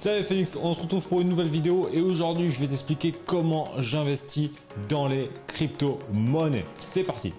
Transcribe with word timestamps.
Salut 0.00 0.22
Phoenix, 0.22 0.56
on 0.62 0.74
se 0.74 0.82
retrouve 0.82 1.04
pour 1.08 1.20
une 1.22 1.28
nouvelle 1.28 1.48
vidéo 1.48 1.88
et 1.92 2.00
aujourd'hui 2.00 2.50
je 2.50 2.60
vais 2.60 2.68
t'expliquer 2.68 3.12
comment 3.26 3.72
j'investis 3.78 4.50
dans 4.88 5.08
les 5.08 5.28
crypto-monnaies. 5.48 6.64
C'est 6.78 7.02
parti 7.02 7.34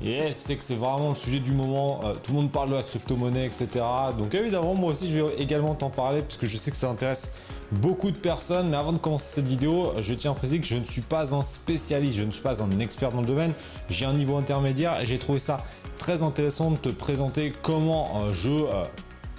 Yes, 0.00 0.36
c'est 0.36 0.56
que 0.56 0.64
c'est 0.64 0.76
vraiment 0.76 1.10
le 1.10 1.14
sujet 1.14 1.40
du 1.40 1.52
moment, 1.52 2.00
euh, 2.04 2.14
tout 2.14 2.32
le 2.32 2.38
monde 2.38 2.52
parle 2.52 2.70
de 2.70 2.76
la 2.76 2.82
crypto-monnaie, 2.84 3.44
etc. 3.44 3.84
Donc 4.16 4.34
évidemment, 4.34 4.74
moi 4.74 4.92
aussi 4.92 5.12
je 5.12 5.18
vais 5.18 5.34
également 5.38 5.74
t'en 5.74 5.90
parler 5.90 6.22
puisque 6.22 6.46
je 6.46 6.56
sais 6.56 6.70
que 6.70 6.78
ça 6.78 6.88
intéresse 6.88 7.32
beaucoup 7.70 8.10
de 8.10 8.16
personnes. 8.16 8.70
Mais 8.70 8.78
avant 8.78 8.94
de 8.94 8.98
commencer 8.98 9.34
cette 9.34 9.46
vidéo, 9.46 9.92
je 9.98 10.14
tiens 10.14 10.30
à 10.30 10.34
préciser 10.34 10.58
que 10.60 10.66
je 10.66 10.76
ne 10.76 10.84
suis 10.84 11.02
pas 11.02 11.34
un 11.34 11.42
spécialiste, 11.42 12.16
je 12.16 12.24
ne 12.24 12.30
suis 12.30 12.40
pas 12.42 12.62
un 12.62 12.78
expert 12.78 13.12
dans 13.12 13.20
le 13.20 13.26
domaine. 13.26 13.52
J'ai 13.90 14.06
un 14.06 14.14
niveau 14.14 14.36
intermédiaire 14.36 15.00
et 15.00 15.04
j'ai 15.04 15.18
trouvé 15.18 15.38
ça 15.38 15.64
très 16.08 16.22
intéressant 16.22 16.70
de 16.70 16.78
te 16.78 16.88
présenter 16.88 17.52
comment 17.60 18.32
je 18.32 18.48
euh, 18.48 18.84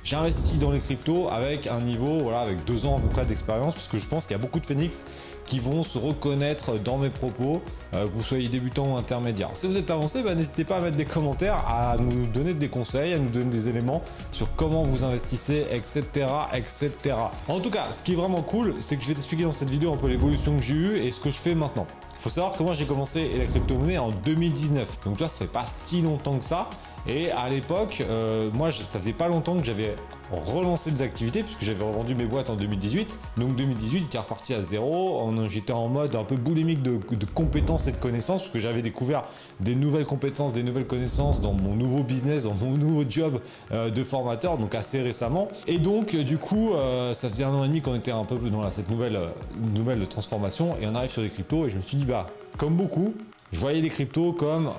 J'investis 0.04 0.60
dans 0.60 0.70
les 0.70 0.80
cryptos 0.80 1.28
avec 1.30 1.66
un 1.66 1.82
niveau, 1.82 2.20
voilà, 2.20 2.42
avec 2.42 2.64
deux 2.64 2.86
ans 2.86 2.98
à 2.98 3.00
peu 3.02 3.08
près 3.08 3.26
d'expérience, 3.26 3.74
parce 3.74 3.88
que 3.88 3.98
je 3.98 4.08
pense 4.08 4.28
qu'il 4.28 4.38
y 4.38 4.40
a 4.40 4.42
beaucoup 4.42 4.60
de 4.60 4.66
Phoenix 4.68 5.06
qui 5.46 5.60
vont 5.60 5.84
se 5.84 5.98
reconnaître 5.98 6.78
dans 6.78 7.00
mes 7.00 7.10
propos, 7.10 7.64
euh, 7.96 8.08
que 8.08 8.16
vous 8.16 8.22
soyez 8.22 8.50
débutant 8.50 8.94
ou 8.94 8.98
intermédiaire. 8.98 9.50
Si 9.56 9.66
vous 9.66 9.78
êtes 9.78 9.90
avancé, 9.90 10.22
bah, 10.22 10.36
n'hésitez 10.36 10.64
pas 10.64 10.78
à 10.78 10.82
mettre 10.82 10.96
des 10.96 11.06
commentaires, 11.06 11.66
à 11.68 11.98
nous 12.00 12.28
donner 12.28 12.54
des 12.54 12.70
conseils, 12.70 13.14
à 13.14 13.18
nous 13.18 13.30
donner 13.30 13.50
des 13.50 13.68
éléments 13.68 14.04
sur 14.32 14.48
comment 14.56 14.84
vous 14.84 15.04
investissez, 15.04 15.66
etc., 15.72 16.04
etc. 16.54 16.92
En 17.48 17.60
tout 17.60 17.72
cas, 17.72 17.94
ce 17.94 18.04
qui 18.04 18.14
est 18.14 18.16
vraiment 18.16 18.44
cool, 18.44 18.76
c'est 18.80 18.96
que 18.96 19.02
je 19.02 19.08
vais 19.08 19.16
t'expliquer 19.16 19.44
dans 19.44 19.52
cette 19.52 19.72
vidéo 19.72 19.92
un 19.92 19.98
peu 19.98 20.08
l'évolution 20.08 20.56
que 20.56 20.62
j'ai 20.62 20.76
eue 20.76 20.98
et 20.98 21.12
ce 21.12 21.20
que 21.20 21.32
je 21.32 21.38
fais 21.40 21.56
maintenant. 21.56 21.88
Faut 22.20 22.30
savoir 22.30 22.58
que 22.58 22.64
moi 22.64 22.74
j'ai 22.74 22.86
commencé 22.86 23.30
la 23.38 23.46
crypto-monnaie 23.46 23.98
en 23.98 24.10
2019. 24.12 25.00
Donc 25.06 25.14
tu 25.14 25.20
vois, 25.20 25.30
ça 25.30 25.40
fait 25.40 25.52
pas 25.52 25.66
si 25.66 26.02
longtemps 26.02 26.38
que 26.38 26.44
ça. 26.44 26.70
Et 27.08 27.32
à 27.32 27.48
l'époque, 27.48 28.04
euh, 28.08 28.50
moi 28.54 28.72
ça 28.72 29.00
faisait 29.00 29.14
pas 29.14 29.30
longtemps 29.30 29.58
que 29.58 29.64
j'avais 29.66 29.96
relancé 30.32 30.92
des 30.92 31.02
activités 31.02 31.44
puisque 31.44 31.62
j'avais 31.62 31.84
revendu 31.84 32.16
mes 32.16 32.26
boîtes 32.26 32.50
en 32.50 32.56
2018. 32.56 33.20
Donc 33.38 33.56
2018, 33.56 34.00
j'étais 34.00 34.18
reparti 34.18 34.54
à 34.54 34.62
zéro. 34.62 35.30
J'étais 35.48 35.74
en 35.74 35.88
mode 35.88 36.16
un 36.16 36.24
peu 36.24 36.36
boulimique 36.36 36.82
de, 36.82 37.00
compétences 37.34 37.88
et 37.88 37.92
de 37.92 37.98
connaissances 37.98 38.42
parce 38.42 38.54
que 38.54 38.60
j'avais 38.60 38.82
découvert 38.82 39.26
des 39.60 39.76
nouvelles 39.76 40.06
compétences, 40.06 40.54
des 40.54 40.64
nouvelles 40.64 40.88
connaissances 40.88 41.42
dans 41.42 41.54
mon 41.54 41.76
nouveau 41.76 42.04
business, 42.04 42.44
dans 42.44 42.54
mon 42.54 42.78
nouveau 42.78 43.04
job 43.08 43.40
euh, 43.72 43.90
de 43.90 44.04
formateur, 44.04 44.58
donc 44.58 44.76
assez 44.76 45.02
récemment. 45.02 45.50
Et 45.68 45.80
donc 45.80 46.16
du 46.16 46.38
coup, 46.38 46.74
euh, 46.74 47.14
ça 47.14 47.30
faisait 47.30 47.44
un 47.44 47.54
an 47.54 47.64
et 47.64 47.68
demi 47.68 47.82
qu'on 47.82 47.96
était 47.96 48.12
un 48.12 48.26
peu 48.26 48.38
dans 48.38 48.70
cette 48.70 48.90
nouvelle, 48.90 49.20
transformation 50.10 50.76
et 50.82 50.88
on 50.88 50.96
arrive 50.96 51.12
sur 51.12 51.22
les 51.22 51.30
cryptos 51.30 51.68
et 51.68 51.70
je 51.70 51.78
me 51.78 51.82
suis 51.82 51.98
dit 51.98 52.06
bah 52.06 52.28
comme 52.58 52.76
beaucoup, 52.76 53.14
je 53.52 53.60
voyais 53.60 53.82
les 53.82 53.90
cryptos 53.90 54.34
comme 54.34 54.70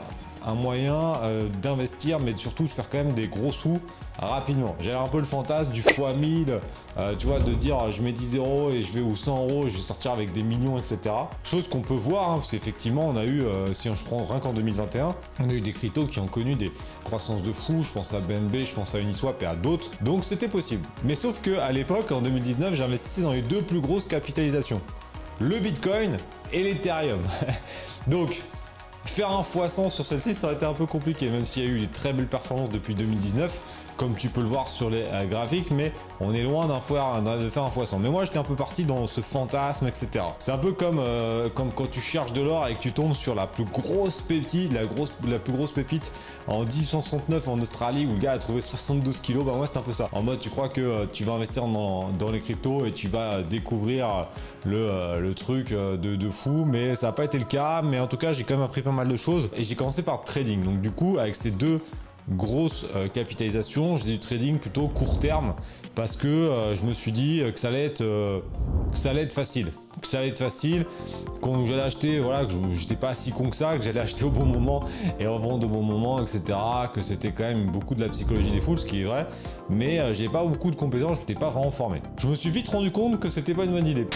un 0.44 0.54
moyen 0.54 1.16
euh, 1.22 1.48
d'investir, 1.62 2.20
mais 2.20 2.36
surtout 2.36 2.64
de 2.64 2.68
faire 2.68 2.88
quand 2.88 2.98
même 2.98 3.12
des 3.12 3.28
gros 3.28 3.52
sous 3.52 3.80
rapidement. 4.18 4.76
J'avais 4.80 4.98
un 4.98 5.08
peu 5.08 5.18
le 5.18 5.24
fantasme 5.24 5.72
du 5.72 5.80
x1000, 5.80 6.58
euh, 6.98 7.14
tu 7.18 7.26
vois, 7.26 7.40
de 7.40 7.52
dire 7.54 7.90
je 7.90 8.02
mets 8.02 8.12
10 8.12 8.36
euros 8.36 8.70
et 8.70 8.82
je 8.82 8.92
vais 8.92 9.00
ou 9.00 9.16
100 9.16 9.48
euros, 9.48 9.68
je 9.68 9.76
vais 9.76 9.82
sortir 9.82 10.10
avec 10.12 10.32
des 10.32 10.42
millions, 10.42 10.78
etc. 10.78 10.98
Chose 11.42 11.68
qu'on 11.68 11.80
peut 11.80 11.94
voir, 11.94 12.30
hein, 12.30 12.34
parce 12.34 12.50
qu'effectivement, 12.50 13.06
on 13.08 13.16
a 13.16 13.24
eu, 13.24 13.42
euh, 13.42 13.72
si 13.72 13.88
je 13.94 14.04
prends 14.04 14.22
rien 14.24 14.40
qu'en 14.40 14.52
2021, 14.52 15.14
on 15.40 15.48
a 15.48 15.52
eu 15.52 15.60
des 15.60 15.72
cryptos 15.72 16.06
qui 16.06 16.18
ont 16.18 16.26
connu 16.26 16.54
des 16.54 16.70
croissances 17.04 17.42
de 17.42 17.52
fou. 17.52 17.82
Je 17.82 17.92
pense 17.92 18.12
à 18.12 18.20
BNB, 18.20 18.64
je 18.64 18.74
pense 18.74 18.94
à 18.94 19.00
Uniswap 19.00 19.42
et 19.42 19.46
à 19.46 19.54
d'autres. 19.54 19.90
Donc 20.02 20.24
c'était 20.24 20.48
possible. 20.48 20.86
Mais 21.04 21.14
sauf 21.14 21.40
que 21.40 21.58
à 21.58 21.72
l'époque, 21.72 22.12
en 22.12 22.20
2019, 22.20 22.74
j'investissais 22.74 23.22
dans 23.22 23.32
les 23.32 23.42
deux 23.42 23.62
plus 23.62 23.80
grosses 23.80 24.04
capitalisations 24.04 24.80
le 25.40 25.58
Bitcoin 25.58 26.18
et 26.52 26.62
l'Ethereum. 26.62 27.20
Donc, 28.06 28.42
faire 29.04 29.30
un 29.30 29.42
x100 29.42 29.90
sur 29.90 30.04
celle-ci, 30.04 30.34
ça 30.34 30.46
aurait 30.46 30.56
été 30.56 30.66
un 30.66 30.74
peu 30.74 30.86
compliqué, 30.86 31.30
même 31.30 31.44
s'il 31.44 31.64
y 31.64 31.66
a 31.66 31.70
eu 31.70 31.78
des 31.80 31.86
très 31.86 32.12
belles 32.12 32.26
performances 32.26 32.70
depuis 32.70 32.94
2019 32.94 33.60
comme 34.00 34.14
tu 34.14 34.30
peux 34.30 34.40
le 34.40 34.46
voir 34.46 34.70
sur 34.70 34.88
les 34.88 35.02
euh, 35.02 35.26
graphiques, 35.26 35.70
mais 35.70 35.92
on 36.20 36.32
est 36.32 36.42
loin 36.42 36.66
d'un 36.66 36.78
de 37.36 37.50
faire 37.50 37.64
un 37.64 37.70
fois 37.70 37.84
100. 37.84 37.98
Mais 37.98 38.08
moi, 38.08 38.24
j'étais 38.24 38.38
un 38.38 38.44
peu 38.44 38.54
parti 38.54 38.86
dans 38.86 39.06
ce 39.06 39.20
fantasme, 39.20 39.86
etc. 39.86 40.24
C'est 40.38 40.52
un 40.52 40.58
peu 40.58 40.72
comme, 40.72 40.98
euh, 40.98 41.50
comme 41.50 41.70
quand 41.70 41.90
tu 41.90 42.00
cherches 42.00 42.32
de 42.32 42.40
l'or 42.40 42.66
et 42.66 42.74
que 42.76 42.80
tu 42.80 42.92
tombes 42.92 43.12
sur 43.12 43.34
la 43.34 43.46
plus 43.46 43.64
grosse 43.64 44.22
pépite, 44.22 44.72
la, 44.72 44.86
grosse, 44.86 45.12
grosse 45.46 45.72
pépite 45.72 46.12
en 46.48 46.60
1869 46.60 47.46
en 47.46 47.60
Australie 47.60 48.06
où 48.06 48.14
le 48.14 48.18
gars 48.18 48.32
a 48.32 48.38
trouvé 48.38 48.62
72 48.62 49.20
kilos. 49.20 49.44
Bah 49.44 49.52
moi, 49.54 49.66
c'est 49.66 49.76
un 49.76 49.82
peu 49.82 49.92
ça. 49.92 50.08
En 50.12 50.22
mode, 50.22 50.38
tu 50.38 50.48
crois 50.48 50.70
que 50.70 50.80
euh, 50.80 51.04
tu 51.12 51.24
vas 51.24 51.34
investir 51.34 51.66
dans, 51.66 52.30
les 52.32 52.40
cryptos 52.40 52.86
et 52.86 52.92
tu 52.92 53.06
vas 53.06 53.42
découvrir 53.42 54.28
le, 54.64 55.30
truc 55.34 55.74
de, 55.74 56.30
fou, 56.30 56.64
mais 56.66 56.94
ça 56.94 57.08
n'a 57.08 57.12
pas 57.12 57.24
été 57.24 57.38
le 57.38 57.44
cas. 57.44 57.82
Mais 57.82 58.00
en 58.00 58.06
tout 58.06 58.16
cas, 58.16 58.32
j'ai 58.32 58.44
quand 58.44 58.54
même 58.54 58.64
appris 58.64 58.80
pas 58.80 58.92
mal 58.92 59.08
de 59.08 59.16
choses 59.18 59.50
et 59.54 59.62
j'ai 59.62 59.74
commencé 59.74 60.00
par 60.00 60.24
trading. 60.24 60.64
Donc 60.64 60.80
du 60.80 60.90
coup, 60.90 61.18
avec 61.18 61.36
ces 61.36 61.50
deux 61.50 61.82
grosse 62.30 62.86
euh, 62.94 63.08
capitalisation, 63.08 63.96
je 63.96 64.02
faisais 64.02 64.12
du 64.12 64.18
trading 64.18 64.58
plutôt 64.58 64.88
court 64.88 65.18
terme 65.18 65.54
parce 65.94 66.16
que 66.16 66.28
euh, 66.28 66.76
je 66.76 66.84
me 66.84 66.94
suis 66.94 67.12
dit 67.12 67.42
que 67.52 67.58
ça 67.58 67.68
allait 67.68 67.84
être, 67.84 68.00
euh, 68.00 68.40
que 68.92 68.98
ça 68.98 69.10
allait 69.10 69.22
être 69.22 69.32
facile. 69.32 69.72
Que 70.00 70.06
ça 70.06 70.20
allait 70.20 70.28
être 70.28 70.38
facile, 70.38 70.86
quand 71.42 71.66
j'allais 71.66 71.82
acheter, 71.82 72.20
voilà, 72.20 72.46
que 72.46 72.52
j'étais 72.74 72.96
pas 72.96 73.14
si 73.14 73.32
con 73.32 73.50
que 73.50 73.56
ça, 73.56 73.76
que 73.76 73.82
j'allais 73.82 74.00
acheter 74.00 74.24
au 74.24 74.30
bon 74.30 74.46
moment 74.46 74.84
et 75.18 75.26
revendre 75.26 75.66
au 75.66 75.68
bon 75.68 75.82
moment, 75.82 76.20
etc. 76.22 76.58
Que 76.94 77.02
c'était 77.02 77.32
quand 77.32 77.42
même 77.42 77.70
beaucoup 77.70 77.94
de 77.94 78.00
la 78.00 78.08
psychologie 78.08 78.52
des 78.52 78.60
foules, 78.60 78.78
ce 78.78 78.86
qui 78.86 79.02
est 79.02 79.04
vrai, 79.04 79.26
mais 79.68 80.14
j'ai 80.14 80.28
pas 80.28 80.44
beaucoup 80.44 80.70
de 80.70 80.76
compétences, 80.76 81.16
je 81.16 81.20
n'étais 81.22 81.34
pas 81.34 81.50
vraiment 81.50 81.72
formé. 81.72 82.00
Je 82.18 82.28
me 82.28 82.36
suis 82.36 82.50
vite 82.50 82.68
rendu 82.68 82.92
compte 82.92 83.18
que 83.18 83.28
c'était 83.28 83.52
pas 83.52 83.64
une 83.64 83.72
bonne 83.72 83.86
idée. 83.86 84.06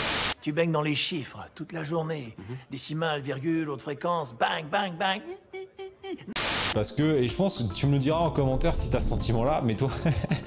Tu 0.40 0.52
baignes 0.52 0.72
dans 0.72 0.80
les 0.80 0.94
chiffres 0.94 1.40
toute 1.54 1.72
la 1.72 1.84
journée. 1.84 2.36
Mhm. 2.38 2.56
Décimales, 2.70 3.20
virgule, 3.20 3.68
haute 3.68 3.82
fréquence, 3.82 4.32
bang, 4.32 4.64
bang, 4.70 4.92
bang. 4.96 5.22
Parce 6.74 6.90
que, 6.90 7.02
et 7.02 7.28
je 7.28 7.36
pense 7.36 7.58
que 7.58 7.72
tu 7.72 7.86
me 7.86 7.92
le 7.92 7.98
diras 8.00 8.18
en 8.18 8.30
commentaire 8.30 8.74
si 8.74 8.90
tu 8.90 8.96
as 8.96 9.00
ce 9.00 9.08
sentiment-là, 9.10 9.62
mais 9.64 9.76
toi, 9.76 9.90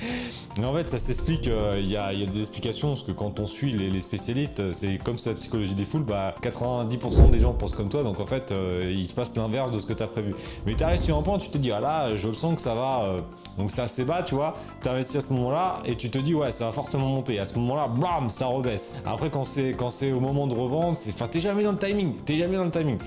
en 0.62 0.74
fait, 0.74 0.90
ça 0.90 1.00
s'explique, 1.00 1.48
euh, 1.48 1.80
il 1.80 1.90
y, 1.90 1.96
a, 1.96 2.14
des 2.14 2.42
explications, 2.42 2.90
parce 2.90 3.04
que 3.04 3.14
quand 3.14 3.40
on 3.40 3.48
suit 3.48 3.72
les, 3.72 4.00
spécialistes, 4.02 4.74
c'est 4.74 4.98
comme 5.02 5.18
c'est 5.18 5.30
la 5.30 5.36
psychologie 5.38 5.74
des 5.74 5.86
foules, 5.86 6.04
bah 6.04 6.36
90% 6.42 7.30
des 7.30 7.40
gens 7.40 7.54
pensent 7.54 7.74
comme 7.74 7.88
toi, 7.88 8.04
donc 8.04 8.20
en 8.20 8.26
fait, 8.26 8.52
euh, 8.52 8.94
il 8.94 9.08
se 9.08 9.14
passe 9.14 9.34
l'inverse 9.38 9.72
de 9.72 9.80
ce 9.80 9.86
que 9.86 9.94
tu 9.94 10.04
as 10.04 10.08
prévu. 10.08 10.36
Mais 10.66 10.76
tu 10.76 10.84
arrives 10.84 11.00
sur 11.00 11.18
un 11.18 11.22
point, 11.22 11.38
tu 11.38 11.50
te 11.50 11.58
dis, 11.58 11.72
ah 11.72 11.80
là, 11.80 12.16
je 12.18 12.28
le 12.28 12.34
sens 12.34 12.56
que 12.56 12.62
ça 12.62 12.76
va, 12.76 13.04
euh, 13.04 13.22
donc 13.58 13.72
c'est 13.72 13.82
assez 13.82 14.04
bas, 14.04 14.22
tu 14.22 14.36
vois, 14.36 14.54
tu 14.84 14.90
investis 14.90 15.16
à 15.16 15.22
ce 15.22 15.32
moment-là, 15.32 15.76
et 15.86 15.96
tu 15.96 16.10
te 16.10 16.18
dis, 16.18 16.36
ouais, 16.36 16.52
ça 16.52 16.66
va 16.66 16.72
forcément 16.74 17.08
monter. 17.08 17.40
à 17.40 17.46
ce 17.46 17.58
moment-là, 17.58 17.88
bam, 17.88 18.30
ça 18.30 18.48
rebaisse. 18.48 18.96
Après, 19.06 19.30
quand 19.30 19.46
c'est 19.46 20.12
au 20.12 20.20
moment 20.20 20.46
de 20.46 20.54
revendre, 20.54 20.98
enfin, 21.08 21.28
t'es 21.28 21.40
jamais 21.40 21.64
dans 21.64 21.72
le 21.72 21.78
timing, 21.78 22.16
t'es 22.26 22.38
jamais 22.38 22.58
dans 22.58 22.66
le 22.66 22.72
timing. 22.72 22.98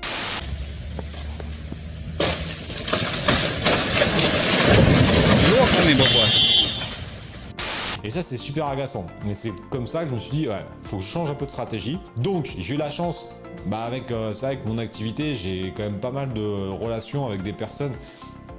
Et 8.03 8.09
ça, 8.09 8.21
c'est 8.21 8.37
super 8.37 8.67
agaçant. 8.67 9.07
Mais 9.25 9.33
c'est 9.33 9.51
comme 9.69 9.87
ça 9.87 10.03
que 10.03 10.09
je 10.09 10.15
me 10.15 10.19
suis 10.19 10.31
dit, 10.31 10.47
ouais, 10.47 10.65
faut 10.83 10.97
que 10.97 11.03
je 11.03 11.07
change 11.09 11.29
un 11.29 11.35
peu 11.35 11.45
de 11.45 11.51
stratégie. 11.51 11.99
Donc, 12.15 12.55
j'ai 12.57 12.75
eu 12.75 12.77
la 12.77 12.89
chance, 12.89 13.27
bah 13.65 13.83
avec 13.83 14.09
euh, 14.09 14.33
ça, 14.33 14.47
avec 14.47 14.65
mon 14.65 14.77
activité, 14.77 15.33
j'ai 15.33 15.73
quand 15.75 15.83
même 15.83 15.99
pas 15.99 16.11
mal 16.11 16.31
de 16.31 16.69
relations 16.69 17.27
avec 17.27 17.43
des 17.43 17.51
personnes 17.51 17.91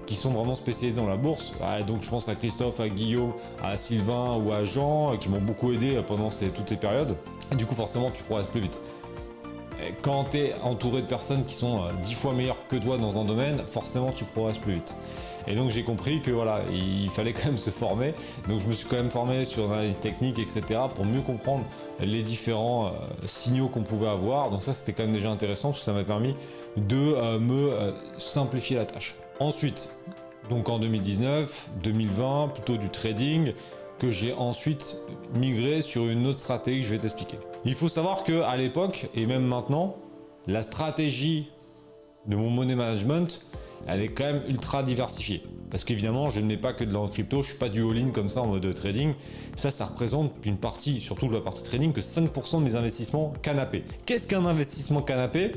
qui 0.05 0.15
sont 0.15 0.31
vraiment 0.33 0.55
spécialisées 0.55 1.01
dans 1.01 1.07
la 1.07 1.17
bourse. 1.17 1.55
donc, 1.87 2.03
je 2.03 2.11
pense 2.11 2.29
à 2.29 2.35
Christophe, 2.35 2.81
à 2.81 2.89
Guillaume, 2.89 3.33
à 3.63 3.79
Sylvain 3.79 4.37
ou 4.37 4.53
à 4.53 4.65
Jean, 4.65 5.17
qui 5.17 5.31
m'ont 5.31 5.41
beaucoup 5.41 5.73
aidé 5.73 6.03
pendant 6.07 6.29
toutes 6.29 6.69
ces 6.69 6.77
périodes. 6.77 7.17
Et 7.51 7.57
du 7.57 7.65
coup, 7.65 7.75
forcément, 7.75 8.11
tu 8.11 8.23
progresses 8.25 8.49
plus 8.49 8.61
vite 8.61 8.81
quand 10.03 10.25
tu 10.31 10.39
es 10.39 10.55
entouré 10.63 11.03
de 11.03 11.07
personnes 11.07 11.45
qui 11.45 11.55
sont 11.55 11.87
10 12.01 12.13
euh, 12.13 12.17
fois 12.17 12.33
meilleures 12.33 12.69
que 12.69 12.77
toi 12.77 12.99
dans 12.99 13.19
un 13.19 13.25
domaine, 13.25 13.63
forcément 13.69 14.13
tu 14.13 14.25
progresses 14.25 14.59
plus 14.59 14.75
vite. 14.75 14.97
Et 15.47 15.55
donc 15.55 15.71
j'ai 15.71 15.83
compris 15.83 16.23
que 16.23 16.31
voilà, 16.31 16.63
il 16.73 17.11
fallait 17.11 17.33
quand 17.33 17.47
même 17.47 17.59
se 17.59 17.71
former. 17.71 18.15
Donc 18.49 18.61
je 18.61 18.67
me 18.67 18.73
suis 18.73 18.89
quand 18.89 18.97
même 18.97 19.11
formé 19.11 19.45
sur 19.45 19.69
l'analyse 19.69 19.99
technique, 19.99 20.39
etc. 20.39 20.81
pour 20.95 21.05
mieux 21.05 21.21
comprendre 21.21 21.65
les 22.01 22.23
différents 22.23 22.87
euh, 22.87 22.91
signaux 23.27 23.69
qu'on 23.69 23.83
pouvait 23.83 24.09
avoir. 24.09 24.51
Donc 24.51 24.63
ça 24.63 24.73
c'était 24.73 24.93
quand 24.93 25.05
même 25.05 25.15
déjà 25.15 25.31
intéressant 25.31 25.71
parce 25.71 25.81
que 25.81 25.85
ça 25.85 25.93
m'a 25.93 26.05
permis 26.05 26.35
de 26.77 26.97
euh, 26.97 27.39
me 27.39 27.71
simplifier 28.19 28.77
la 28.77 28.87
tâche. 28.87 29.17
Ensuite, 29.41 29.91
donc 30.51 30.69
en 30.69 30.79
2019, 30.79 31.71
2020, 31.83 32.49
plutôt 32.55 32.77
du 32.77 32.89
trading 32.89 33.55
que 33.99 34.11
j'ai 34.11 34.33
ensuite 34.33 34.97
migré 35.35 35.81
sur 35.81 36.07
une 36.09 36.27
autre 36.27 36.41
stratégie 36.41 36.81
que 36.81 36.87
je 36.87 36.93
vais 36.93 36.99
t'expliquer. 36.99 37.39
Il 37.65 37.75
faut 37.75 37.89
savoir 37.89 38.25
que 38.25 38.43
l'époque 38.59 39.07
et 39.15 39.27
même 39.27 39.47
maintenant, 39.47 39.97
la 40.47 40.63
stratégie 40.63 41.51
de 42.27 42.35
mon 42.35 42.51
money 42.51 42.75
management, 42.75 43.45
elle 43.87 44.01
est 44.01 44.09
quand 44.09 44.25
même 44.25 44.43
ultra 44.49 44.83
diversifiée. 44.83 45.43
Parce 45.71 45.85
qu'évidemment, 45.85 46.29
je 46.29 46.41
ne 46.41 46.47
mets 46.47 46.59
pas 46.59 46.75
que 46.75 46.85
de 46.85 46.93
la 46.93 47.01
crypto, 47.09 47.43
je 47.43 47.49
suis 47.49 47.59
pas 47.59 47.71
du 47.71 47.83
all-in 47.83 48.11
comme 48.11 48.29
ça 48.29 48.43
en 48.43 48.47
mode 48.47 48.75
trading. 48.75 49.15
Ça, 49.57 49.71
ça 49.71 49.87
représente 49.87 50.35
une 50.45 50.59
partie, 50.59 51.01
surtout 51.01 51.29
de 51.29 51.33
la 51.33 51.41
partie 51.41 51.63
trading, 51.63 51.93
que 51.93 52.03
5% 52.03 52.59
de 52.59 52.65
mes 52.65 52.77
investissements 52.77 53.33
canapé. 53.41 53.83
Qu'est-ce 54.05 54.27
qu'un 54.27 54.45
investissement 54.45 55.01
canapé? 55.01 55.53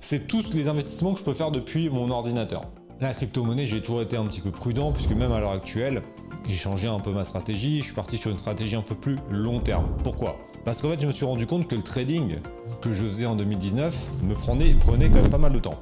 C'est 0.00 0.26
tous 0.26 0.52
les 0.54 0.66
investissements 0.66 1.12
que 1.12 1.20
je 1.20 1.24
peux 1.24 1.34
faire 1.34 1.52
depuis 1.52 1.88
mon 1.88 2.10
ordinateur. 2.10 2.62
La 3.00 3.14
crypto-monnaie, 3.14 3.66
j'ai 3.66 3.80
toujours 3.80 4.02
été 4.02 4.16
un 4.16 4.24
petit 4.26 4.40
peu 4.40 4.50
prudent, 4.50 4.90
puisque 4.90 5.12
même 5.12 5.30
à 5.30 5.38
l'heure 5.38 5.52
actuelle, 5.52 6.02
j'ai 6.48 6.56
changé 6.56 6.88
un 6.88 6.98
peu 6.98 7.12
ma 7.12 7.24
stratégie, 7.24 7.78
je 7.78 7.84
suis 7.84 7.94
parti 7.94 8.18
sur 8.18 8.30
une 8.32 8.38
stratégie 8.38 8.76
un 8.76 8.82
peu 8.82 8.96
plus 8.96 9.16
long 9.30 9.60
terme. 9.60 9.86
Pourquoi? 10.02 10.36
Parce 10.64 10.82
qu'en 10.82 10.90
fait, 10.90 11.00
je 11.00 11.06
me 11.06 11.12
suis 11.12 11.24
rendu 11.24 11.46
compte 11.46 11.68
que 11.68 11.74
le 11.76 11.82
trading 11.82 12.38
que 12.80 12.92
je 12.92 13.04
faisais 13.04 13.26
en 13.26 13.36
2019 13.36 13.94
me 14.24 14.34
prenait 14.34 14.74
quand 14.82 14.98
même 14.98 15.30
pas 15.30 15.38
mal 15.38 15.52
de 15.52 15.58
temps. 15.60 15.78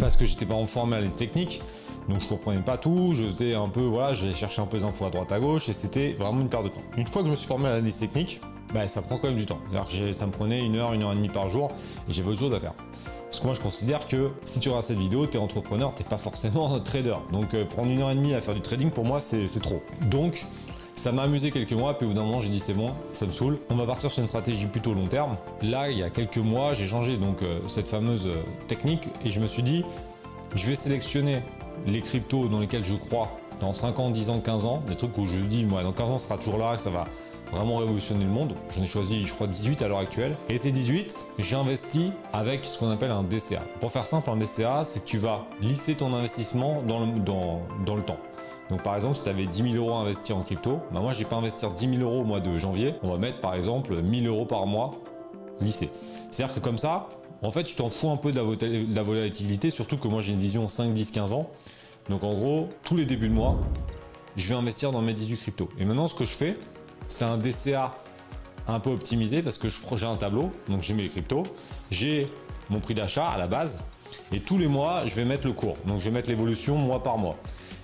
Parce 0.00 0.16
que 0.16 0.24
j'étais 0.24 0.46
pas 0.46 0.54
en 0.54 0.92
à 0.92 1.00
les 1.00 1.10
techniques, 1.10 1.60
Donc 2.08 2.20
je 2.22 2.26
comprenais 2.26 2.62
pas 2.62 2.78
tout, 2.78 3.12
je 3.12 3.24
faisais 3.24 3.54
un 3.54 3.68
peu, 3.68 3.82
voilà, 3.82 4.14
j'ai 4.14 4.32
cherché 4.32 4.62
un 4.62 4.66
peu 4.66 4.78
les 4.78 4.84
infos 4.84 5.04
à 5.04 5.10
droite 5.10 5.30
à 5.30 5.38
gauche 5.38 5.68
et 5.68 5.74
c'était 5.74 6.14
vraiment 6.14 6.40
une 6.40 6.48
perte 6.48 6.64
de 6.64 6.68
temps. 6.70 6.80
Une 6.96 7.06
fois 7.06 7.20
que 7.20 7.26
je 7.26 7.32
me 7.32 7.36
suis 7.36 7.46
formé 7.46 7.66
à 7.66 7.72
l'analyse 7.72 7.98
technique, 7.98 8.40
bah, 8.72 8.88
ça 8.88 9.02
prend 9.02 9.18
quand 9.18 9.28
même 9.28 9.36
du 9.36 9.44
temps. 9.44 9.58
C'est-à-dire 9.68 10.06
que 10.06 10.12
ça 10.12 10.26
me 10.26 10.32
prenait 10.32 10.64
une 10.64 10.76
heure, 10.76 10.94
une 10.94 11.02
heure 11.02 11.12
et 11.12 11.16
demie 11.16 11.28
par 11.28 11.50
jour 11.50 11.70
et 12.08 12.12
j'avais 12.12 12.30
autre 12.30 12.40
chose 12.40 12.54
à 12.54 12.60
faire. 12.60 12.72
Parce 13.26 13.40
que 13.40 13.44
moi 13.44 13.54
je 13.54 13.60
considère 13.60 14.06
que 14.06 14.30
si 14.46 14.58
tu 14.58 14.70
regardes 14.70 14.86
cette 14.86 14.98
vidéo, 14.98 15.26
tu 15.26 15.36
es 15.36 15.40
entrepreneur, 15.40 15.94
t'es 15.94 16.02
pas 16.02 16.16
forcément 16.16 16.80
trader. 16.84 17.16
Donc 17.30 17.52
euh, 17.52 17.66
prendre 17.66 17.90
une 17.92 18.00
heure 18.00 18.10
et 18.10 18.14
demie 18.14 18.32
à 18.32 18.40
faire 18.40 18.54
du 18.54 18.62
trading 18.62 18.90
pour 18.90 19.04
moi 19.04 19.20
c'est 19.20 19.46
trop. 19.60 19.82
Donc 20.10 20.46
ça 21.00 21.12
m'a 21.12 21.22
amusé 21.22 21.50
quelques 21.50 21.72
mois, 21.72 21.96
puis 21.96 22.04
au 22.04 22.10
bout 22.10 22.14
d'un 22.14 22.24
moment 22.24 22.42
j'ai 22.42 22.50
dit 22.50 22.60
c'est 22.60 22.74
bon, 22.74 22.90
ça 23.14 23.24
me 23.24 23.32
saoule. 23.32 23.58
On 23.70 23.74
va 23.74 23.86
partir 23.86 24.10
sur 24.10 24.20
une 24.20 24.26
stratégie 24.26 24.66
plutôt 24.66 24.92
long 24.92 25.06
terme. 25.06 25.38
Là, 25.62 25.90
il 25.90 25.96
y 25.96 26.02
a 26.02 26.10
quelques 26.10 26.36
mois, 26.36 26.74
j'ai 26.74 26.86
changé 26.86 27.16
donc 27.16 27.42
euh, 27.42 27.58
cette 27.68 27.88
fameuse 27.88 28.26
euh, 28.26 28.42
technique 28.68 29.08
et 29.24 29.30
je 29.30 29.40
me 29.40 29.46
suis 29.46 29.62
dit, 29.62 29.82
je 30.54 30.66
vais 30.66 30.74
sélectionner 30.74 31.40
les 31.86 32.02
cryptos 32.02 32.48
dans 32.48 32.60
lesquels 32.60 32.84
je 32.84 32.96
crois 32.96 33.30
dans 33.60 33.72
5 33.72 33.98
ans, 33.98 34.10
10 34.10 34.28
ans, 34.28 34.40
15 34.40 34.66
ans, 34.66 34.82
des 34.86 34.94
trucs 34.94 35.16
où 35.16 35.24
je 35.24 35.38
dis, 35.38 35.64
moi, 35.64 35.82
dans 35.82 35.92
15 35.92 36.10
ans, 36.10 36.18
ça 36.18 36.28
sera 36.28 36.36
toujours 36.36 36.58
là, 36.58 36.76
ça 36.76 36.90
va 36.90 37.06
vraiment 37.50 37.78
révolutionner 37.78 38.24
le 38.24 38.30
monde. 38.30 38.54
J'en 38.74 38.82
ai 38.82 38.86
choisi, 38.86 39.24
je 39.26 39.32
crois, 39.32 39.46
18 39.46 39.80
à 39.80 39.88
l'heure 39.88 39.98
actuelle. 39.98 40.36
Et 40.50 40.58
ces 40.58 40.70
18, 40.70 41.24
j'ai 41.38 41.56
investi 41.56 42.12
avec 42.34 42.66
ce 42.66 42.78
qu'on 42.78 42.90
appelle 42.90 43.10
un 43.10 43.22
DCA. 43.22 43.62
Pour 43.80 43.90
faire 43.90 44.06
simple, 44.06 44.28
un 44.28 44.36
DCA, 44.36 44.84
c'est 44.84 45.00
que 45.00 45.06
tu 45.06 45.16
vas 45.16 45.46
lisser 45.62 45.94
ton 45.94 46.12
investissement 46.12 46.82
dans 46.86 47.06
dans, 47.06 47.62
dans 47.86 47.96
le 47.96 48.02
temps. 48.02 48.18
Donc 48.70 48.84
par 48.84 48.94
exemple, 48.94 49.16
si 49.16 49.24
tu 49.24 49.28
avais 49.28 49.46
10 49.46 49.72
000 49.72 49.74
euros 49.74 49.94
à 49.94 49.98
investir 49.98 50.36
en 50.36 50.42
crypto, 50.42 50.80
bah 50.92 51.00
moi, 51.00 51.12
j'ai 51.12 51.24
pas 51.24 51.36
investir 51.36 51.72
10 51.72 51.96
000 51.96 52.02
euros 52.02 52.20
au 52.20 52.24
mois 52.24 52.40
de 52.40 52.56
janvier. 52.56 52.94
On 53.02 53.10
va 53.10 53.18
mettre 53.18 53.40
par 53.40 53.54
exemple 53.54 54.00
1000 54.00 54.28
euros 54.28 54.46
par 54.46 54.66
mois 54.66 54.92
lissé. 55.60 55.90
C'est-à-dire 56.30 56.54
que 56.54 56.60
comme 56.60 56.78
ça, 56.78 57.08
en 57.42 57.50
fait, 57.50 57.64
tu 57.64 57.74
t'en 57.74 57.90
fous 57.90 58.10
un 58.10 58.16
peu 58.16 58.32
de 58.32 58.40
la, 58.94 59.02
volatilité, 59.02 59.70
surtout 59.70 59.96
que 59.96 60.08
moi 60.08 60.20
j'ai 60.20 60.32
une 60.32 60.38
vision 60.38 60.68
5, 60.68 60.94
10, 60.94 61.10
15 61.10 61.32
ans. 61.32 61.50
Donc 62.08 62.22
en 62.22 62.34
gros, 62.34 62.68
tous 62.84 62.96
les 62.96 63.06
débuts 63.06 63.28
de 63.28 63.34
mois, 63.34 63.58
je 64.36 64.48
vais 64.48 64.54
investir 64.54 64.92
dans 64.92 65.02
mes 65.02 65.14
18 65.14 65.36
cryptos. 65.36 65.68
Et 65.78 65.84
maintenant, 65.84 66.06
ce 66.06 66.14
que 66.14 66.24
je 66.24 66.32
fais, 66.32 66.56
c'est 67.08 67.24
un 67.24 67.38
DCA 67.38 67.96
un 68.68 68.78
peu 68.78 68.90
optimisé 68.90 69.42
parce 69.42 69.58
que 69.58 69.68
j'ai 69.68 70.06
un 70.06 70.16
tableau, 70.16 70.50
donc 70.68 70.82
j'ai 70.82 70.94
mes 70.94 71.08
cryptos, 71.08 71.42
j'ai 71.90 72.28
mon 72.68 72.78
prix 72.78 72.94
d'achat 72.94 73.28
à 73.28 73.38
la 73.38 73.48
base, 73.48 73.80
et 74.32 74.40
tous 74.40 74.58
les 74.58 74.68
mois, 74.68 75.06
je 75.06 75.14
vais 75.14 75.24
mettre 75.24 75.46
le 75.46 75.52
cours. 75.52 75.76
Donc 75.86 75.98
je 75.98 76.04
vais 76.04 76.10
mettre 76.10 76.30
l'évolution 76.30 76.76
mois 76.76 77.02
par 77.02 77.18
mois. 77.18 77.36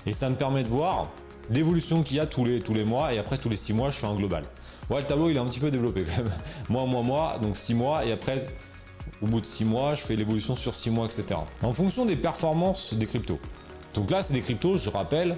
Et 0.07 0.13
ça 0.13 0.31
me 0.31 0.37
permet 0.37 0.63
de 0.63 0.69
voir 0.69 1.09
l'évolution 1.51 2.03
qu'il 2.03 2.17
y 2.17 2.21
a 2.21 2.27
tous 2.27 2.45
les, 2.45 2.61
tous 2.61 2.75
les 2.75 2.85
mois, 2.85 3.13
et 3.13 3.19
après 3.19 3.39
tous 3.39 3.49
les 3.49 3.57
6 3.57 3.73
mois, 3.73 3.91
je 3.91 3.99
fais 3.99 4.07
un 4.07 4.15
global. 4.15 4.45
Ouais, 4.89 5.01
le 5.01 5.07
tableau, 5.07 5.31
il 5.31 5.37
est 5.37 5.41
un 5.41 5.47
petit 5.47 5.61
peu 5.61 5.71
développé 5.71 6.05
quand 6.05 6.23
même. 6.23 6.33
mois, 6.69 6.87
mois, 6.87 7.03
mois, 7.03 7.39
donc 7.41 7.57
6 7.57 7.75
mois, 7.75 8.05
et 8.05 8.13
après, 8.13 8.47
au 9.23 9.27
bout 9.27 9.41
de 9.41 9.47
6 9.47 9.65
mois, 9.65 9.95
je 9.95 10.03
fais 10.03 10.17
l'évolution 10.17 10.57
sur 10.57 10.75
6 10.75 10.91
mois, 10.91 11.07
etc. 11.07 11.41
En 11.63 11.73
fonction 11.73 12.05
des 12.05 12.17
performances 12.17 12.95
des 12.95 13.07
cryptos. 13.07 13.41
Donc 13.95 14.11
là, 14.11 14.23
c'est 14.23 14.35
des 14.35 14.43
cryptos, 14.43 14.79
je 14.79 14.91
rappelle, 14.91 15.37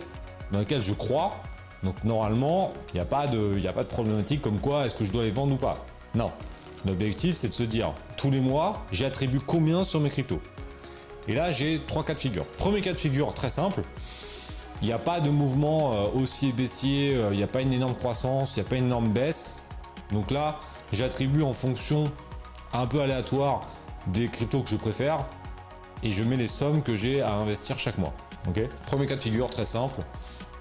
dans 0.53 0.59
lesquels 0.59 0.83
je 0.83 0.93
crois, 0.93 1.37
donc 1.83 2.03
normalement, 2.05 2.73
il 2.93 2.97
n'y 2.97 3.01
a, 3.01 3.05
pas 3.05 3.27
de, 3.27 3.67
a 3.67 3.73
pas 3.73 3.85
de 3.85 3.89
problématique 3.89 4.43
comme 4.43 4.59
quoi 4.59 4.87
est-ce 4.87 4.95
que 4.95 5.05
je 5.05 5.13
dois 5.13 5.23
les 5.23 5.31
vendre 5.31 5.55
ou 5.55 5.59
pas. 5.59 5.85
Non. 6.15 6.31
L'objectif, 6.87 7.35
c'est 7.35 7.49
de 7.49 7.55
se 7.55 7.63
dire, 7.63 7.93
tous 8.17 8.31
les 8.31 8.41
mois, 8.41 8.83
j'attribue 8.93 9.41
combien 9.41 9.85
sur 9.85 10.01
mes 10.01 10.11
cryptos. 10.11 10.41
Et 11.27 11.35
là, 11.35 11.51
j'ai 11.51 11.81
trois 11.87 12.05
cas 12.05 12.15
de 12.15 12.21
figure. 12.21 12.45
Premier 12.45 12.81
cas 12.81 12.93
de 12.93 12.99
figure, 12.99 13.33
très 13.35 13.51
simple. 13.51 13.83
Il 14.81 14.87
n'y 14.87 14.93
a 14.93 14.99
pas 14.99 15.21
de 15.21 15.31
mouvement 15.31 15.93
euh, 15.93 16.07
haussier 16.15 16.53
baissier, 16.53 17.15
euh, 17.17 17.31
il 17.33 17.37
n'y 17.37 17.43
a 17.43 17.49
pas 17.49 17.63
une 17.63 17.73
énorme 17.73 17.95
croissance, 17.95 18.57
il 18.57 18.61
n'y 18.61 18.67
a 18.67 18.69
pas 18.69 18.77
une 18.77 18.87
énorme 18.87 19.09
baisse. 19.11 19.55
Donc 20.13 20.31
là, 20.31 20.61
j'attribue 20.93 21.43
en 21.43 21.53
fonction 21.53 22.11
un 22.73 22.87
peu 22.87 23.01
aléatoire 23.01 23.63
des 24.07 24.29
cryptos 24.29 24.63
que 24.63 24.71
je 24.71 24.77
préfère 24.77 25.27
et 26.03 26.11
je 26.11 26.23
mets 26.23 26.37
les 26.37 26.47
sommes 26.47 26.83
que 26.83 26.95
j'ai 26.95 27.23
à 27.23 27.35
investir 27.35 27.79
chaque 27.79 27.99
mois. 27.99 28.15
Premier 28.87 29.07
cas 29.07 29.17
de 29.17 29.23
figure, 29.23 29.51
très 29.51 29.67
simple. 29.67 30.01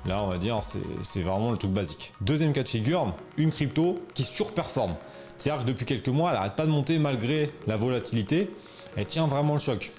Là, 0.05 0.23
on 0.23 0.27
va 0.27 0.37
dire, 0.37 0.61
c'est 1.01 1.21
vraiment 1.21 1.51
le 1.51 1.57
truc 1.57 1.71
basique. 1.71 2.13
Deuxième 2.21 2.53
cas 2.53 2.63
de 2.63 2.67
figure, 2.67 3.13
une 3.37 3.51
crypto 3.51 4.01
qui 4.13 4.23
surperforme. 4.23 4.95
C'est-à-dire 5.37 5.63
que 5.63 5.67
depuis 5.67 5.85
quelques 5.85 6.07
mois, 6.07 6.31
elle 6.31 6.37
n'arrête 6.37 6.55
pas 6.55 6.65
de 6.65 6.71
monter 6.71 6.97
malgré 6.97 7.51
la 7.67 7.75
volatilité. 7.75 8.49
Elle 8.95 9.05
tient 9.05 9.27
vraiment 9.27 9.53
le 9.53 9.59
choc. 9.59 9.91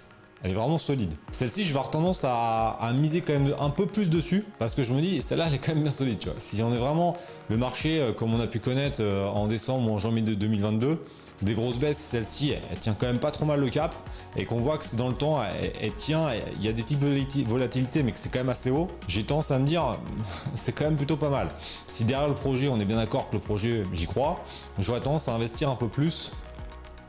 Elle 0.43 0.53
est 0.53 0.55
vraiment 0.55 0.79
solide. 0.79 1.13
Celle-ci, 1.33 1.65
je 1.65 1.69
vais 1.69 1.79
avoir 1.79 1.91
tendance 1.91 2.25
à, 2.25 2.93
miser 2.95 3.21
quand 3.23 3.33
même 3.33 3.55
un 3.59 3.71
peu 3.71 3.87
plus 3.87 4.09
dessus 4.09 4.45
parce 4.59 4.75
que 4.75 4.83
je 4.83 4.95
me 4.95 5.01
dis, 5.01 5.21
celle-là, 5.21 5.47
elle 5.49 5.55
est 5.55 5.59
quand 5.59 5.75
même 5.75 5.83
bien 5.83 5.93
solide. 5.93 6.19
Tu 6.19 6.29
vois. 6.29 6.39
Si 6.39 6.63
on 6.63 6.73
est 6.73 6.79
vraiment 6.79 7.17
le 7.49 7.57
marché 7.57 8.01
euh, 8.01 8.13
comme 8.13 8.35
on 8.35 8.41
a 8.41 8.47
pu 8.47 8.61
connaître 8.61 9.01
euh, 9.01 9.27
en 9.27 9.47
décembre 9.47 9.91
ou 9.91 9.95
en 9.95 9.99
janvier 9.99 10.23
2022, 10.23 11.03
des 11.43 11.55
grosses 11.55 11.79
baisses, 11.79 11.99
celle-ci, 11.99 12.51
elle, 12.51 12.79
tient 12.79 12.95
quand 12.99 13.07
même 13.07 13.19
pas 13.19 13.31
trop 13.31 13.45
mal 13.45 13.61
le 13.61 13.69
cap 13.69 13.95
et 14.37 14.45
qu'on 14.45 14.59
voit 14.59 14.77
que 14.79 14.85
c'est 14.85 14.97
dans 14.97 15.09
le 15.09 15.15
temps, 15.15 15.41
elle, 15.81 15.93
tient, 15.93 16.31
il 16.59 16.65
y 16.65 16.69
a 16.69 16.73
des 16.73 16.83
petites 16.83 16.99
volatilités, 17.47 18.03
mais 18.03 18.13
que 18.13 18.19
c'est 18.19 18.29
quand 18.29 18.41
même 18.41 18.49
assez 18.49 18.71
haut. 18.71 18.89
J'ai 19.07 19.23
tendance 19.23 19.51
à 19.51 19.59
me 19.59 19.67
dire, 19.67 19.99
c'est 20.55 20.73
quand 20.73 20.85
même 20.85 20.97
plutôt 20.97 21.17
pas 21.17 21.31
mal. 21.31 21.51
Si 21.87 22.05
derrière 22.05 22.29
le 22.29 22.35
projet, 22.35 22.69
on 22.69 22.81
est 22.81 22.85
bien 22.85 22.97
d'accord 22.97 23.29
que 23.29 23.37
le 23.37 23.41
projet, 23.41 23.85
j'y 23.93 24.07
crois, 24.07 24.43
j'aurais 24.79 25.01
tendance 25.01 25.29
à 25.29 25.35
investir 25.35 25.71
un 25.71 25.77
peu 25.77 25.89
plus 25.89 26.33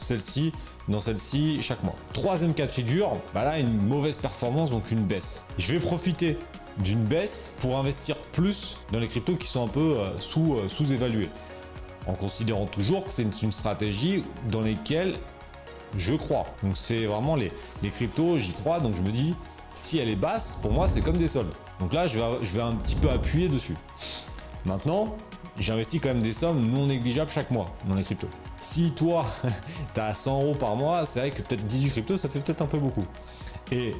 celle-ci 0.01 0.51
dans 0.87 1.01
celle-ci 1.01 1.61
chaque 1.61 1.83
mois. 1.83 1.95
Troisième 2.13 2.53
cas 2.53 2.65
de 2.65 2.71
figure, 2.71 3.17
bah 3.33 3.43
là 3.43 3.59
une 3.59 3.81
mauvaise 3.81 4.17
performance 4.17 4.71
donc 4.71 4.91
une 4.91 5.03
baisse. 5.03 5.43
Je 5.57 5.73
vais 5.73 5.79
profiter 5.79 6.37
d'une 6.79 7.03
baisse 7.03 7.51
pour 7.59 7.77
investir 7.77 8.15
plus 8.31 8.77
dans 8.91 8.99
les 8.99 9.07
cryptos 9.07 9.35
qui 9.35 9.47
sont 9.47 9.65
un 9.65 9.67
peu 9.67 9.97
euh, 9.97 10.19
sous, 10.19 10.55
euh, 10.55 10.69
sous-évalués 10.69 11.29
en 12.07 12.13
considérant 12.13 12.65
toujours 12.65 13.05
que 13.05 13.11
c'est 13.11 13.23
une, 13.23 13.51
stratégie 13.51 14.23
dans 14.49 14.61
lesquelles 14.61 15.15
je 15.97 16.13
crois. 16.13 16.45
Donc 16.63 16.77
c'est 16.77 17.05
vraiment 17.05 17.35
les, 17.35 17.51
les 17.83 17.89
cryptos, 17.89 18.39
j'y 18.39 18.53
crois, 18.53 18.79
donc 18.79 18.95
je 18.95 19.01
me 19.01 19.11
dis, 19.11 19.35
si 19.73 19.97
elle 19.99 20.09
est 20.09 20.15
basse, 20.15 20.57
pour 20.61 20.71
moi 20.71 20.87
c'est 20.87 21.01
comme 21.01 21.17
des 21.17 21.27
soldes. 21.27 21.53
Donc 21.79 21.93
là, 21.93 22.07
je 22.07 22.19
vais, 22.19 22.25
je 22.43 22.55
vais 22.55 22.61
un 22.61 22.73
petit 22.73 22.95
peu 22.95 23.09
appuyer 23.09 23.47
dessus. 23.47 23.75
Maintenant, 24.65 25.15
j'investis 25.59 26.01
quand 26.01 26.09
même 26.09 26.21
des 26.21 26.33
sommes 26.33 26.69
non 26.71 26.87
négligeables 26.87 27.31
chaque 27.31 27.51
mois 27.51 27.73
dans 27.87 27.95
les 27.95 28.03
cryptos. 28.03 28.29
Si 28.59 28.91
toi, 28.91 29.25
tu 29.93 29.99
as 29.99 30.13
100 30.13 30.41
euros 30.41 30.55
par 30.55 30.75
mois, 30.75 31.05
c'est 31.05 31.19
vrai 31.19 31.31
que 31.31 31.41
peut-être 31.41 31.65
18 31.65 31.89
cryptos, 31.91 32.17
ça 32.17 32.29
fait 32.29 32.39
peut-être 32.39 32.61
un 32.61 32.67
peu 32.67 32.79
beaucoup. 32.79 33.05
Et 33.71 33.93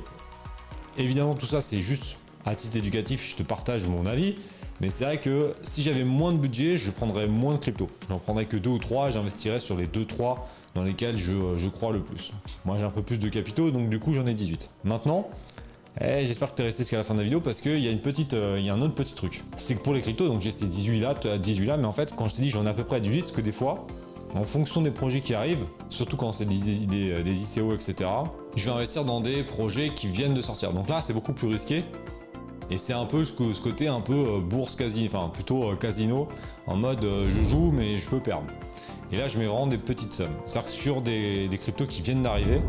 évidemment, 0.98 1.36
tout 1.36 1.46
ça, 1.46 1.62
c'est 1.62 1.80
juste 1.80 2.18
à 2.46 2.56
titre 2.56 2.78
éducatif, 2.78 3.30
je 3.30 3.36
te 3.36 3.44
partage 3.44 3.86
mon 3.88 4.06
avis. 4.06 4.36
Mais 4.82 4.90
c'est 4.90 5.04
vrai 5.04 5.20
que 5.20 5.54
si 5.64 5.84
j'avais 5.84 6.06
moins 6.06 6.32
de 6.32 6.38
budget, 6.38 6.78
je 6.78 6.90
prendrais 6.90 7.28
moins 7.28 7.54
de 7.54 7.60
crypto. 7.60 7.90
J'en 8.08 8.18
prendrais 8.18 8.46
que 8.46 8.56
deux 8.56 8.70
ou 8.70 8.80
trois 8.80 9.12
j'investirais 9.12 9.60
sur 9.60 9.76
les 9.76 9.88
deux, 9.88 10.06
trois 10.06 10.48
dans 10.74 10.84
lesquels 10.84 11.18
je, 11.18 11.68
crois 11.68 11.92
le 11.92 12.02
plus. 12.02 12.32
Moi, 12.64 12.78
j'ai 12.78 12.86
un 12.86 12.90
peu 12.92 13.02
plus 13.02 13.20
de 13.20 13.28
capitaux, 13.28 13.72
donc 13.72 13.90
du 13.90 14.00
coup, 14.00 14.14
j'en 14.14 14.26
ai 14.26 14.34
18. 14.34 14.70
Maintenant, 14.86 15.30
eh, 16.02 16.26
j'espère 16.26 16.52
que 16.52 16.56
tu 16.56 16.62
es 16.62 16.66
resté 16.66 16.84
jusqu'à 16.84 16.98
la 16.98 17.04
fin 17.04 17.14
de 17.14 17.20
la 17.20 17.24
vidéo 17.24 17.40
parce 17.42 17.62
qu'il 17.62 17.80
y 17.80 17.88
a 17.88 17.92
une 17.92 18.02
petite, 18.02 18.34
euh, 18.34 18.58
il 18.60 18.66
y 18.66 18.70
a 18.70 18.74
un 18.74 18.82
autre 18.82 18.96
petit 18.96 19.16
truc. 19.16 19.44
C'est 19.58 19.76
que 19.76 19.81
pour 19.81 19.94
les 19.94 20.02
cryptos, 20.02 20.28
donc 20.28 20.42
j'ai 20.42 20.52
ces 20.52 20.68
18 20.68 21.00
là, 21.00 21.16
18 21.38 21.66
là, 21.66 21.78
mais 21.78 21.86
en 21.86 21.92
fait, 21.92 22.16
quand 22.16 22.28
je 22.28 22.36
te 22.36 22.42
dis 22.42 22.50
j'en 22.50 22.66
ai 22.66 22.69
à 22.69 22.74
peu 22.74 22.84
près 22.84 23.02
18, 23.02 23.19
parce 23.22 23.31
que 23.31 23.42
des 23.42 23.52
fois, 23.52 23.86
en 24.36 24.44
fonction 24.44 24.81
des 24.81 24.92
projets 24.92 25.22
qui 25.22 25.34
arrivent, 25.34 25.66
surtout 25.90 26.16
quand 26.16 26.31
c'est 26.31 26.46
des, 26.46 26.86
des, 26.86 27.24
des 27.24 27.58
ICO, 27.58 27.74
etc., 27.74 28.10
je 28.56 28.66
vais 28.66 28.76
investir 28.76 29.06
dans 29.06 29.22
des 29.22 29.44
projets 29.44 29.90
qui 29.90 30.08
viennent 30.08 30.34
de 30.34 30.42
sortir. 30.42 30.74
Donc 30.74 30.88
là, 30.90 31.02
c'est 31.02 31.14
beaucoup 31.14 31.34
plus 31.34 31.48
risqué 31.48 31.84
et 32.72 32.78
c'est 32.78 32.94
un 32.94 33.06
peu 33.06 33.24
ce, 33.26 33.62
côté 33.62 33.88
un 33.88 34.02
peu 34.02 34.14
euh, 34.14 34.40
bourse 34.40 34.76
casino, 34.76 35.08
enfin 35.12 35.30
plutôt 35.30 35.72
euh, 35.72 35.76
casino, 35.76 36.28
en 36.68 36.76
mode 36.76 37.04
euh, 37.04 37.30
je 37.30 37.42
joue 37.42 37.72
mais 37.72 37.98
je 37.98 38.08
peux 38.10 38.19
perdre. 38.19 38.48
Et 39.12 39.18
là, 39.18 39.28
je 39.28 39.40
mets 39.40 39.48
vraiment 39.48 39.66
des 39.66 39.80
petites 39.80 40.14
sommes. 40.14 40.28
C'est-à-dire 40.46 40.68
que 40.68 40.72
sur 40.72 41.02
des, 41.02 41.50
cryptos 41.60 41.88
qui 41.88 42.04
viennent 42.04 42.22
d'arriver, 42.22 42.62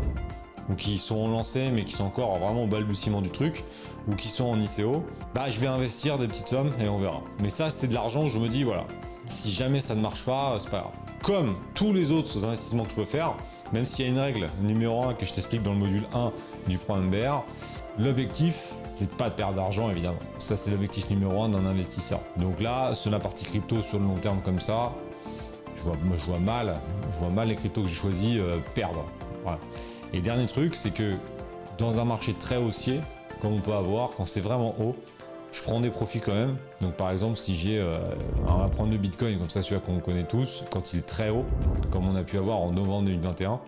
ou 0.71 0.75
qui 0.75 0.97
sont 0.97 1.29
lancés 1.29 1.69
mais 1.71 1.83
qui 1.83 1.93
sont 1.93 2.05
encore 2.05 2.37
vraiment 2.39 2.63
au 2.63 2.67
balbutiement 2.67 3.21
du 3.21 3.29
truc, 3.29 3.63
ou 4.07 4.15
qui 4.15 4.29
sont 4.29 4.45
en 4.45 4.59
ICO, 4.59 5.03
bah 5.35 5.49
je 5.49 5.59
vais 5.59 5.67
investir 5.67 6.17
des 6.17 6.27
petites 6.27 6.47
sommes 6.47 6.71
et 6.79 6.87
on 6.87 6.97
verra. 6.97 7.21
Mais 7.39 7.49
ça, 7.49 7.69
c'est 7.69 7.87
de 7.87 7.93
l'argent, 7.93 8.29
je 8.29 8.39
me 8.39 8.47
dis 8.47 8.63
voilà, 8.63 8.85
si 9.29 9.51
jamais 9.51 9.81
ça 9.81 9.95
ne 9.95 10.01
marche 10.01 10.25
pas, 10.25 10.57
c'est 10.59 10.69
pas 10.69 10.79
grave. 10.79 10.93
Comme 11.23 11.55
tous 11.75 11.93
les 11.93 12.11
autres 12.11 12.45
investissements 12.45 12.83
que 12.83 12.91
je 12.91 12.95
peux 12.95 13.05
faire, 13.05 13.35
même 13.73 13.85
s'il 13.85 14.05
y 14.05 14.07
a 14.07 14.11
une 14.11 14.19
règle 14.19 14.49
numéro 14.61 15.03
1 15.03 15.13
que 15.13 15.25
je 15.25 15.33
t'explique 15.33 15.63
dans 15.63 15.73
le 15.73 15.79
module 15.79 16.03
1 16.13 16.31
du 16.67 16.77
programme 16.77 17.07
MBR, 17.07 17.43
l'objectif 17.99 18.73
c'est 18.95 19.09
de 19.09 19.15
pas 19.15 19.29
de 19.29 19.35
perdre 19.35 19.55
d'argent 19.55 19.89
évidemment. 19.89 20.19
Ça 20.37 20.57
c'est 20.57 20.71
l'objectif 20.71 21.09
numéro 21.09 21.41
un 21.41 21.49
d'un 21.49 21.65
investisseur. 21.65 22.19
Donc 22.37 22.59
là, 22.59 22.93
sur 22.93 23.11
la 23.11 23.19
partie 23.19 23.45
crypto 23.45 23.81
sur 23.81 23.99
le 23.99 24.05
long 24.05 24.17
terme 24.17 24.41
comme 24.41 24.59
ça, 24.59 24.93
je 25.77 25.83
vois, 25.83 25.95
je 26.17 26.25
vois 26.25 26.39
mal, 26.39 26.75
je 27.13 27.19
vois 27.19 27.33
mal 27.33 27.47
les 27.47 27.55
cryptos 27.55 27.83
que 27.83 27.87
j'ai 27.87 27.95
choisi 27.95 28.39
euh, 28.39 28.57
perdre. 28.75 29.05
Et 30.13 30.21
dernier 30.21 30.45
truc, 30.45 30.75
c'est 30.75 30.91
que 30.91 31.15
dans 31.77 31.99
un 31.99 32.05
marché 32.05 32.33
très 32.33 32.57
haussier, 32.57 32.99
comme 33.41 33.53
on 33.53 33.59
peut 33.59 33.73
avoir, 33.73 34.11
quand 34.11 34.25
c'est 34.25 34.41
vraiment 34.41 34.75
haut, 34.79 34.95
je 35.51 35.61
prends 35.63 35.79
des 35.79 35.89
profits 35.89 36.19
quand 36.19 36.33
même. 36.33 36.57
Donc 36.79 36.93
par 36.95 37.11
exemple, 37.11 37.37
si 37.37 37.55
j'ai, 37.55 37.79
euh, 37.79 37.97
on 38.47 38.55
va 38.55 38.67
prendre 38.67 38.91
le 38.91 38.97
Bitcoin 38.97 39.37
comme 39.37 39.49
ça, 39.49 39.61
celui 39.61 39.81
qu'on 39.81 39.99
connaît 39.99 40.25
tous, 40.25 40.63
quand 40.69 40.93
il 40.93 40.99
est 40.99 41.05
très 41.05 41.29
haut, 41.29 41.45
comme 41.91 42.07
on 42.07 42.15
a 42.15 42.23
pu 42.23 42.37
avoir 42.37 42.59
en 42.59 42.71
novembre 42.71 43.05
2021, 43.05 43.59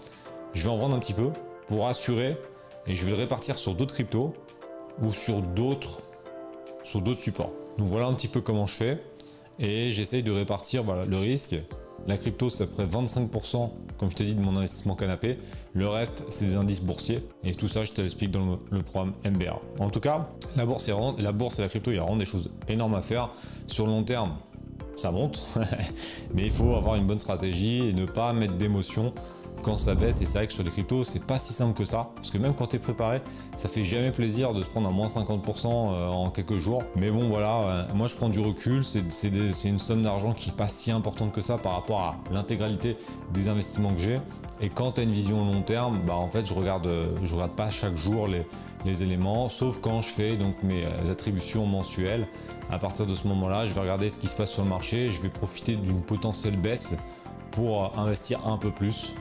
je 0.54 0.64
vais 0.64 0.70
en 0.70 0.78
vendre 0.78 0.96
un 0.96 1.00
petit 1.00 1.14
peu 1.14 1.30
pour 1.68 1.88
assurer 1.88 2.38
et 2.88 2.96
je 2.96 3.06
vais 3.06 3.12
le 3.12 3.18
répartir 3.18 3.58
sur 3.58 3.76
d'autres 3.76 3.94
cryptos 3.94 4.34
ou 5.02 5.12
sur 5.12 5.42
d'autres 5.42 6.02
sur 6.84 7.02
d'autres 7.02 7.22
supports. 7.22 7.52
Donc 7.78 7.88
voilà 7.88 8.08
un 8.08 8.14
petit 8.14 8.28
peu 8.28 8.42
comment 8.42 8.68
je 8.68 8.76
fais 8.76 9.04
et 9.60 9.92
j'essaye 9.92 10.24
de 10.24 10.32
répartir 10.32 10.84
le 10.84 11.18
risque. 11.18 11.56
La 12.08 12.18
crypto 12.18 12.50
c'est 12.50 12.64
à 12.64 12.68
peu 12.68 12.86
près 12.86 12.86
25% 12.86 13.70
comme 14.04 14.12
je 14.12 14.18
t'ai 14.18 14.26
dit, 14.26 14.36
de 14.36 14.42
mon 14.42 14.58
investissement 14.58 14.96
canapé. 14.96 15.38
Le 15.74 15.88
reste, 15.88 16.26
c'est 16.30 16.46
des 16.46 16.56
indices 16.56 16.82
boursiers. 16.82 17.26
Et 17.46 17.54
tout 17.54 17.70
ça, 17.70 17.86
je 17.86 17.94
te 17.94 18.02
l'explique 18.02 18.32
dans 18.32 18.60
le, 18.70 18.82
programme 18.82 19.14
MBA. 19.24 19.58
En 19.80 19.90
tout 19.90 20.02
cas, 20.02 20.28
la 20.58 20.66
bourse, 20.66 20.90
la 21.20 21.32
bourse 21.32 21.60
et 21.60 21.62
la 21.62 21.70
crypto, 21.70 21.90
il 21.92 21.96
y 21.96 21.98
a 21.98 22.02
vraiment 22.02 22.18
des 22.18 22.26
choses 22.26 22.50
énormes 22.68 22.96
à 22.96 23.02
faire. 23.02 23.30
Sur 23.68 23.86
le 23.86 23.94
long 23.94 24.04
terme, 24.04 24.36
ça 24.98 25.12
monte, 25.12 25.42
mais 26.34 26.44
il 26.46 26.52
faut 26.52 26.76
avoir 26.76 26.96
une 26.96 27.08
bonne 27.08 27.20
stratégie 27.20 27.88
et 27.88 27.94
ne 27.94 28.06
pas 28.06 28.34
mettre 28.34 28.56
d'émotion 28.56 29.14
quand 29.64 29.78
ça 29.78 29.96
baisse. 29.96 30.22
Et 30.22 30.26
c'est 30.26 30.38
vrai 30.38 30.48
que 30.48 30.54
sur 30.54 30.64
les 30.64 30.70
cryptos, 30.70 31.04
c'est 31.04 31.24
pas 31.24 31.40
si 31.40 31.54
simple 31.54 31.74
que 31.74 31.86
ça. 31.86 32.12
Parce 32.16 32.30
que 32.30 32.38
même 32.38 32.54
quand 32.54 32.68
tu 32.68 32.76
es 32.76 32.80
préparé, 32.80 33.22
ça 33.58 33.68
fait 33.68 33.84
jamais 33.84 34.12
plaisir 34.12 34.54
de 34.54 34.62
se 34.62 34.68
prendre 34.68 34.88
à 34.88 34.92
moins 34.92 35.08
50% 35.08 35.66
euh, 35.66 36.08
en 36.10 36.30
quelques 36.30 36.58
jours. 36.58 36.84
Mais 36.96 37.10
bon, 37.10 37.30
voilà, 37.30 37.62
euh, 37.62 37.84
moi 37.96 38.08
je 38.08 38.16
prends 38.16 38.30
du 38.30 38.40
recul. 38.40 38.84
C'est 38.84 39.30
une 39.66 39.80
somme 39.80 40.04
d'argent 40.04 40.34
qui 40.34 40.50
n'est 40.50 40.56
pas 40.56 40.68
si 40.68 40.92
importante 40.92 41.32
que 41.32 41.42
ça 41.42 41.58
par 41.58 41.74
rapport 41.74 42.02
à 42.02 42.16
l'intégralité 42.32 42.98
des 43.34 43.50
investissements 43.50 43.94
que 43.94 44.02
j'ai. 44.02 44.20
Et 44.62 44.70
quand 44.70 44.94
tu 44.94 45.02
as 45.02 45.04
une 45.04 45.12
vision 45.12 45.44
long 45.44 45.62
terme, 45.62 46.02
bah 46.06 46.16
en 46.16 46.30
fait, 46.30 46.46
je 46.46 46.54
regarde, 46.54 46.88
je 47.24 47.34
regarde 47.34 47.54
pas 47.54 47.70
chaque 47.70 47.98
jour 47.98 48.28
les, 48.28 48.46
les 48.86 49.04
éléments, 49.04 49.50
sauf 49.50 49.80
quand 49.82 50.02
je 50.02 50.10
fais 50.10 50.36
donc 50.36 50.62
mes 50.64 50.86
euh, 50.86 51.12
attributions 51.12 51.66
mensuelles. 51.66 52.28
À 52.70 52.80
partir 52.80 53.06
de 53.06 53.16
ce 53.16 53.28
moment-là, 53.28 53.66
je 53.66 53.74
vais 53.74 53.82
regarder 53.82 54.10
ce 54.10 54.20
qui 54.20 54.28
se 54.28 54.36
passe 54.36 54.52
sur 54.52 54.64
le 54.64 54.70
marché, 54.70 55.12
je 55.12 55.22
vais 55.22 55.30
profiter 55.30 55.76
d'une 55.76 56.02
potentielle 56.02 56.58
baisse 56.58 56.96
pour 57.52 57.98
investir 58.00 58.46
un 58.48 58.58
peu 58.58 58.72
plus 58.72 59.14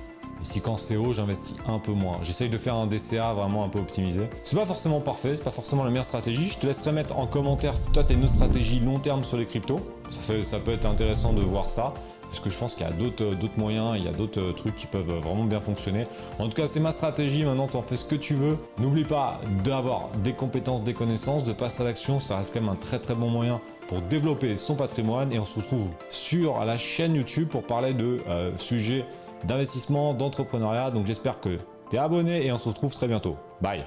si 0.42 0.60
quand 0.60 0.76
c'est 0.76 0.96
haut, 0.96 1.12
j'investis 1.12 1.56
un 1.66 1.78
peu 1.78 1.92
moins. 1.92 2.18
J'essaye 2.22 2.48
de 2.48 2.58
faire 2.58 2.74
un 2.74 2.86
DCA 2.86 3.32
vraiment 3.34 3.64
un 3.64 3.68
peu 3.68 3.78
optimisé. 3.78 4.28
C'est 4.44 4.56
pas 4.56 4.64
forcément 4.64 5.00
parfait, 5.00 5.36
c'est 5.36 5.44
pas 5.44 5.50
forcément 5.50 5.84
la 5.84 5.90
meilleure 5.90 6.04
stratégie. 6.04 6.50
Je 6.50 6.58
te 6.58 6.66
laisserai 6.66 6.92
mettre 6.92 7.18
en 7.18 7.26
commentaire 7.26 7.76
si 7.76 7.90
toi 7.90 8.04
tu 8.04 8.14
as 8.14 8.16
une 8.16 8.28
stratégie 8.28 8.80
long 8.80 8.98
terme 8.98 9.24
sur 9.24 9.36
les 9.36 9.46
cryptos. 9.46 9.80
Ça, 10.10 10.58
peut 10.58 10.72
être 10.72 10.86
intéressant 10.86 11.32
de 11.32 11.40
voir 11.40 11.70
ça. 11.70 11.94
Parce 12.22 12.40
que 12.40 12.48
je 12.48 12.58
pense 12.58 12.74
qu'il 12.74 12.86
y 12.86 12.88
a 12.88 12.92
d'autres 12.92 13.58
moyens, 13.58 13.94
il 13.98 14.04
y 14.04 14.08
a 14.08 14.12
d'autres 14.12 14.52
trucs 14.52 14.74
qui 14.74 14.86
peuvent 14.86 15.04
vraiment 15.04 15.44
bien 15.44 15.60
fonctionner. 15.60 16.06
En 16.38 16.48
tout 16.48 16.56
cas, 16.56 16.66
c'est 16.66 16.80
ma 16.80 16.92
stratégie. 16.92 17.44
Maintenant, 17.44 17.68
tu 17.68 17.76
en 17.76 17.82
fais 17.82 17.96
ce 17.96 18.06
que 18.06 18.14
tu 18.14 18.34
veux. 18.34 18.56
N'oublie 18.78 19.04
pas 19.04 19.38
d'avoir 19.64 20.08
des 20.24 20.32
compétences, 20.32 20.82
des 20.82 20.94
connaissances, 20.94 21.44
de 21.44 21.52
passer 21.52 21.82
à 21.82 21.84
l'action. 21.84 22.20
Ça 22.20 22.38
reste 22.38 22.54
quand 22.54 22.60
même 22.60 22.70
un 22.70 22.76
très 22.76 22.98
très 22.98 23.14
bon 23.14 23.28
moyen 23.28 23.60
pour 23.88 24.00
développer 24.00 24.56
son 24.56 24.76
patrimoine. 24.76 25.30
Et 25.30 25.38
on 25.38 25.44
se 25.44 25.56
retrouve 25.56 25.90
sur 26.08 26.64
la 26.64 26.78
chaîne 26.78 27.14
YouTube 27.14 27.48
pour 27.48 27.64
parler 27.64 27.92
de 27.92 28.20
euh, 28.28 28.50
sujets 28.56 29.04
d'investissement, 29.44 30.14
d'entrepreneuriat. 30.14 30.90
Donc 30.90 31.06
j'espère 31.06 31.40
que 31.40 31.58
tu 31.90 31.96
es 31.96 31.98
abonné 31.98 32.46
et 32.46 32.52
on 32.52 32.58
se 32.58 32.68
retrouve 32.68 32.94
très 32.94 33.08
bientôt. 33.08 33.36
Bye 33.60 33.84